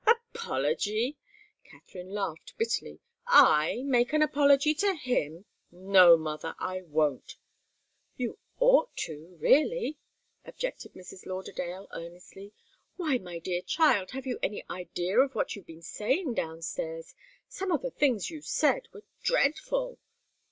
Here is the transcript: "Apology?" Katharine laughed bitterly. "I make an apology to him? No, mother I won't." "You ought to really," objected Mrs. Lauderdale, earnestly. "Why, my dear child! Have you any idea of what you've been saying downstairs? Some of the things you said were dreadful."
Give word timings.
"Apology?" 0.33 1.15
Katharine 1.63 2.09
laughed 2.09 2.57
bitterly. 2.57 3.01
"I 3.27 3.83
make 3.85 4.13
an 4.13 4.23
apology 4.23 4.73
to 4.73 4.95
him? 4.95 5.45
No, 5.69 6.17
mother 6.17 6.55
I 6.57 6.81
won't." 6.81 7.37
"You 8.17 8.39
ought 8.59 8.95
to 9.05 9.37
really," 9.39 9.99
objected 10.43 10.93
Mrs. 10.93 11.27
Lauderdale, 11.27 11.87
earnestly. 11.93 12.51
"Why, 12.97 13.19
my 13.19 13.37
dear 13.37 13.61
child! 13.61 14.09
Have 14.09 14.25
you 14.25 14.39
any 14.41 14.65
idea 14.71 15.19
of 15.19 15.35
what 15.35 15.55
you've 15.55 15.67
been 15.67 15.83
saying 15.83 16.33
downstairs? 16.33 17.13
Some 17.47 17.71
of 17.71 17.83
the 17.83 17.91
things 17.91 18.31
you 18.31 18.41
said 18.41 18.87
were 18.91 19.03
dreadful." 19.21 19.99